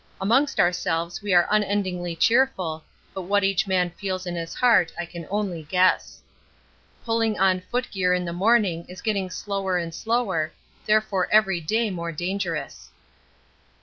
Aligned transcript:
Amongst 0.19 0.59
ourselves 0.59 1.21
we 1.21 1.31
are 1.31 1.47
unendingly 1.51 2.15
cheerful, 2.15 2.83
but 3.13 3.21
what 3.21 3.43
each 3.43 3.67
man 3.67 3.91
feels 3.91 4.25
in 4.25 4.33
his 4.33 4.55
heart 4.55 4.91
I 4.97 5.05
can 5.05 5.27
only 5.29 5.61
guess. 5.61 6.23
Pulling 7.05 7.37
on 7.39 7.59
foot 7.61 7.91
gear 7.91 8.11
in 8.11 8.25
the 8.25 8.33
morning 8.33 8.83
is 8.89 8.99
getter 8.99 9.29
slower 9.29 9.77
and 9.77 9.93
slower, 9.93 10.53
therefore 10.87 11.27
every 11.31 11.61
day 11.61 11.91
more 11.91 12.11
dangerous. 12.11 12.89